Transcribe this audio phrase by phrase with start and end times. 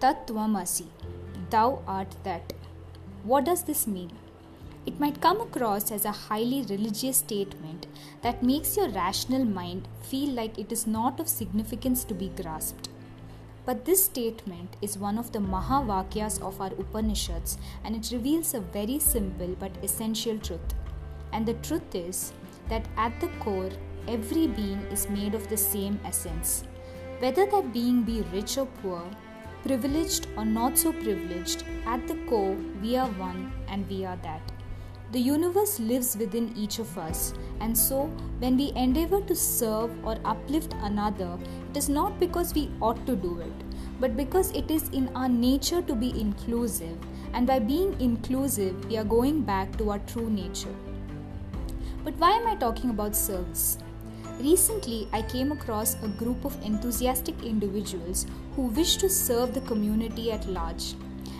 [0.00, 0.86] Tattvamasi,
[1.50, 2.54] thou art that.
[3.22, 4.10] What does this mean?
[4.86, 7.86] It might come across as a highly religious statement
[8.22, 12.88] that makes your rational mind feel like it is not of significance to be grasped.
[13.66, 18.60] But this statement is one of the Mahavakyas of our Upanishads and it reveals a
[18.60, 20.74] very simple but essential truth.
[21.34, 22.32] And the truth is
[22.70, 23.68] that at the core,
[24.08, 26.64] every being is made of the same essence.
[27.18, 29.04] Whether that being be rich or poor,
[29.62, 34.52] privileged or not so privileged, at the core, we are one and we are that.
[35.12, 38.04] The universe lives within each of us, and so
[38.38, 41.36] when we endeavor to serve or uplift another,
[41.70, 43.52] it is not because we ought to do it,
[43.98, 46.96] but because it is in our nature to be inclusive,
[47.32, 50.74] and by being inclusive, we are going back to our true nature.
[52.04, 53.78] But why am I talking about service?
[54.42, 60.32] Recently, I came across a group of enthusiastic individuals who wish to serve the community
[60.32, 60.94] at large.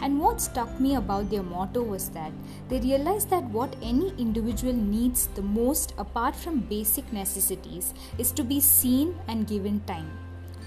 [0.00, 2.30] And what struck me about their motto was that
[2.68, 8.44] they realized that what any individual needs the most, apart from basic necessities, is to
[8.44, 10.16] be seen and given time,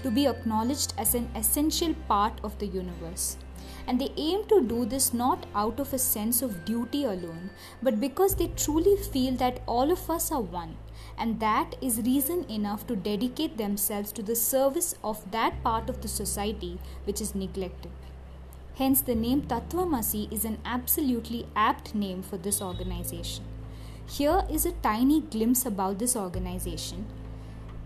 [0.02, 3.38] to be acknowledged as an essential part of the universe.
[3.86, 7.50] And they aim to do this not out of a sense of duty alone,
[7.82, 10.76] but because they truly feel that all of us are one
[11.18, 16.00] and that is reason enough to dedicate themselves to the service of that part of
[16.00, 17.90] the society which is neglected.
[18.76, 23.44] Hence, the name Tattvamasi is an absolutely apt name for this organization.
[24.06, 27.06] Here is a tiny glimpse about this organization.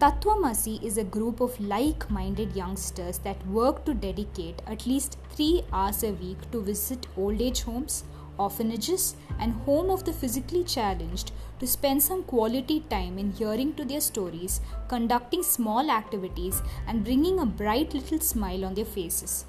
[0.03, 5.63] Tattvamasi is a group of like minded youngsters that work to dedicate at least three
[5.73, 8.03] hours a week to visit old age homes,
[8.37, 13.85] orphanages, and home of the physically challenged to spend some quality time in hearing to
[13.85, 19.45] their stories, conducting small activities, and bringing a bright little smile on their faces.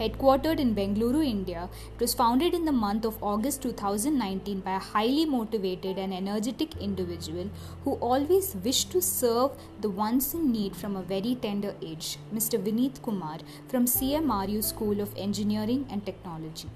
[0.00, 4.78] Headquartered in Bengaluru, India, it was founded in the month of August 2019 by a
[4.78, 7.50] highly motivated and energetic individual
[7.84, 9.50] who always wished to serve
[9.82, 12.58] the ones in need from a very tender age, Mr.
[12.58, 16.70] Vineet Kumar from CMRU School of Engineering and Technology.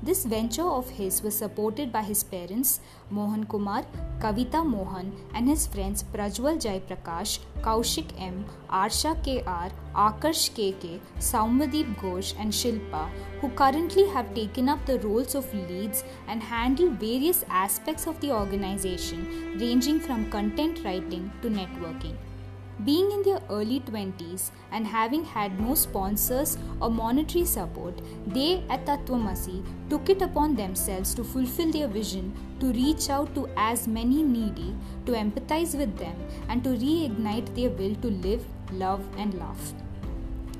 [0.00, 2.78] This venture of his was supported by his parents
[3.10, 3.84] Mohan Kumar,
[4.20, 11.96] Kavita Mohan, and his friends Prajwal Jai Prakash, Kaushik M, Arsha KR, Akarsh KK, Saumadeep
[11.96, 13.08] Ghosh, and Shilpa,
[13.40, 18.30] who currently have taken up the roles of leads and handle various aspects of the
[18.30, 22.14] organization, ranging from content writing to networking.
[22.84, 28.86] Being in their early 20s and having had no sponsors or monetary support, they at
[29.88, 34.76] took it upon themselves to fulfill their vision to reach out to as many needy,
[35.06, 36.16] to empathize with them,
[36.48, 39.72] and to reignite their will to live, love, and laugh.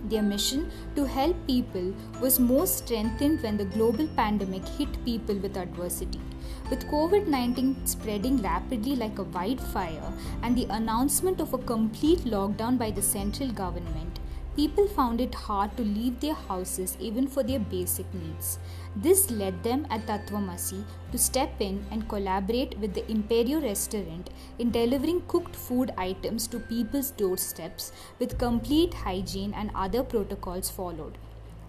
[0.09, 5.56] Their mission to help people was most strengthened when the global pandemic hit people with
[5.56, 6.21] adversity.
[6.70, 12.78] With COVID 19 spreading rapidly like a wildfire and the announcement of a complete lockdown
[12.78, 14.19] by the central government,
[14.58, 18.58] people found it hard to leave their houses even for their basic needs.
[18.97, 20.82] This led them at Tattvamasi
[21.12, 26.58] to step in and collaborate with the Imperio restaurant in delivering cooked food items to
[26.58, 31.19] people's doorsteps with complete hygiene and other protocols followed.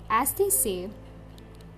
[0.09, 0.89] As they say,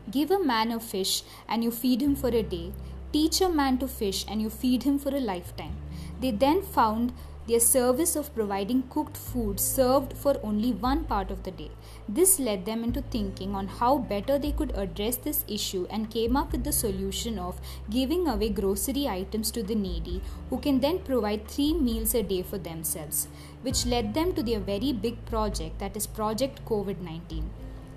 [0.10, 2.72] give a man a fish and you feed him for a day,
[3.14, 5.76] Teach a man to fish and you feed him for a lifetime.
[6.22, 7.12] They then found
[7.46, 11.72] their service of providing cooked food served for only one part of the day.
[12.08, 16.38] This led them into thinking on how better they could address this issue and came
[16.38, 17.60] up with the solution of
[17.90, 22.44] giving away grocery items to the needy who can then provide three meals a day
[22.44, 23.28] for themselves,
[23.62, 27.50] which led them to their very big project that is Project COVID 19.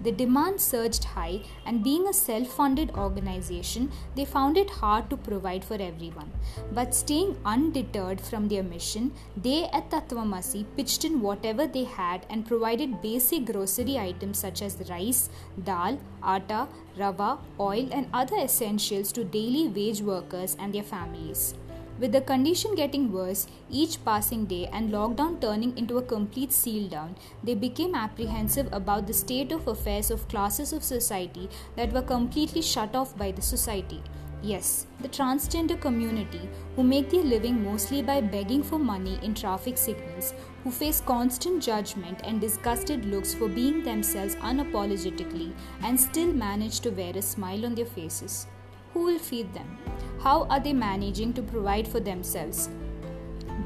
[0.04, 5.16] The demand surged high, and being a self funded organization, they found it hard to
[5.16, 6.30] provide for everyone.
[6.72, 12.46] But staying undeterred from their mission, they at Tattvamasi pitched in whatever they had and
[12.46, 15.30] provided basic grocery items such as rice,
[15.64, 16.68] dal, atta,
[16.98, 21.54] rava, oil, and other essentials to daily wage workers and their families.
[21.96, 26.88] With the condition getting worse each passing day and lockdown turning into a complete seal
[26.88, 27.14] down,
[27.44, 32.62] they became apprehensive about the state of affairs of classes of society that were completely
[32.62, 34.02] shut off by the society.
[34.42, 39.78] Yes, the transgender community, who make their living mostly by begging for money in traffic
[39.78, 46.80] signals, who face constant judgment and disgusted looks for being themselves unapologetically and still manage
[46.80, 48.46] to wear a smile on their faces.
[48.92, 49.78] Who will feed them?
[50.24, 52.70] How are they managing to provide for themselves?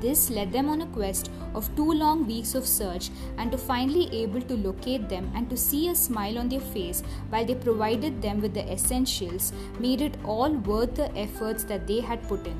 [0.01, 4.09] This led them on a quest of two long weeks of search and to finally
[4.13, 8.21] able to locate them and to see a smile on their face while they provided
[8.21, 12.59] them with the essentials made it all worth the efforts that they had put in.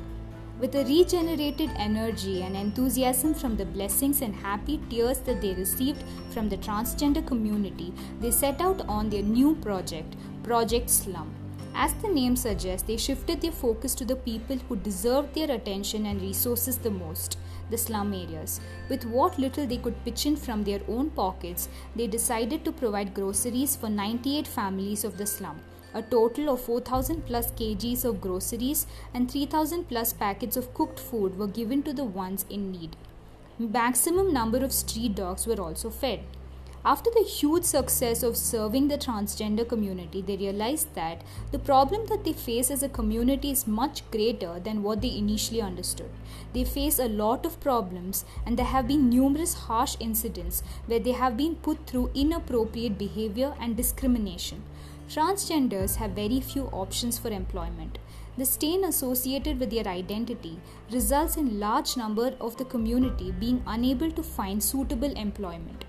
[0.61, 6.05] With a regenerated energy and enthusiasm from the blessings and happy tears that they received
[6.31, 11.38] from the transgender community, they set out on their new project, Project Slum.
[11.75, 16.05] As the name suggests, they shifted their focus to the people who deserved their attention
[16.05, 17.37] and resources the most
[17.69, 18.59] the slum areas.
[18.89, 23.13] With what little they could pitch in from their own pockets, they decided to provide
[23.13, 25.59] groceries for 98 families of the slum.
[25.93, 31.37] A total of 4000 plus kgs of groceries and 3000 plus packets of cooked food
[31.37, 32.95] were given to the ones in need.
[33.57, 36.21] Maximum number of street dogs were also fed.
[36.85, 42.23] After the huge success of serving the transgender community, they realized that the problem that
[42.23, 46.09] they face as a community is much greater than what they initially understood.
[46.53, 51.11] They face a lot of problems, and there have been numerous harsh incidents where they
[51.11, 54.63] have been put through inappropriate behavior and discrimination.
[55.09, 57.97] Transgenders have very few options for employment.
[58.37, 60.59] The stain associated with their identity
[60.89, 65.83] results in large number of the community being unable to find suitable employment.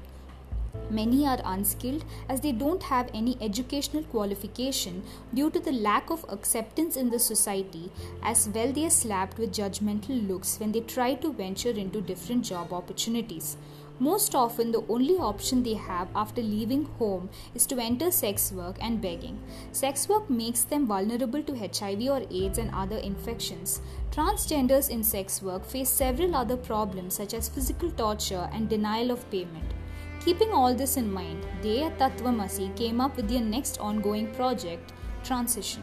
[0.90, 6.24] Many are unskilled as they don't have any educational qualification due to the lack of
[6.28, 7.92] acceptance in the society,
[8.24, 12.44] as well, they are slapped with judgmental looks when they try to venture into different
[12.44, 13.56] job opportunities.
[14.00, 18.78] Most often, the only option they have after leaving home is to enter sex work
[18.80, 19.38] and begging.
[19.72, 23.82] Sex work makes them vulnerable to HIV or AIDS and other infections.
[24.10, 29.30] Transgenders in sex work face several other problems such as physical torture and denial of
[29.30, 29.74] payment.
[30.24, 34.92] Keeping all this in mind, they at Tatvamasi came up with their next ongoing project,
[35.24, 35.82] Transition.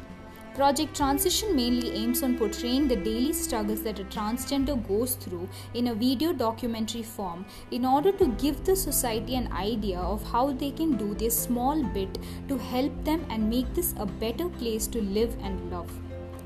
[0.54, 5.88] Project Transition mainly aims on portraying the daily struggles that a transgender goes through in
[5.88, 10.72] a video documentary form in order to give the society an idea of how they
[10.72, 15.02] can do their small bit to help them and make this a better place to
[15.02, 15.92] live and love.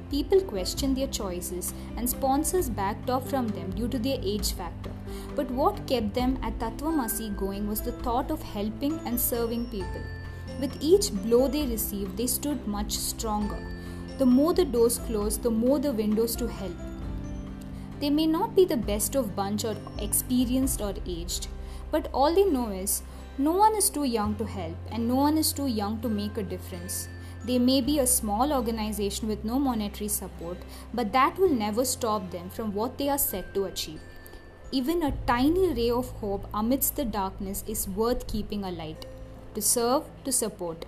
[0.10, 4.92] People question their choices and sponsors backed off from them due to their age factor.
[5.36, 10.02] But what kept them at Tatvamasi going was the thought of helping and serving people.
[10.60, 13.60] With each blow they received, they stood much stronger.
[14.18, 16.76] The more the doors closed, the more the windows to help.
[18.00, 21.48] They may not be the best of bunch or experienced or aged,
[21.92, 23.04] but all they know is
[23.38, 26.38] no one is too young to help and no one is too young to make
[26.38, 27.08] a difference.
[27.44, 30.58] They may be a small organization with no monetary support,
[30.94, 34.02] but that will never stop them from what they are set to achieve.
[34.74, 39.06] Even a tiny ray of hope amidst the darkness is worth keeping alight.
[39.56, 40.86] To serve, to support.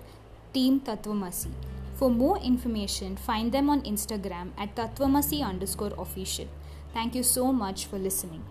[0.54, 1.50] Team Tatvamasi.
[1.94, 6.48] For more information, find them on Instagram at tatvamasi underscore official.
[6.94, 8.42] Thank you so much for listening.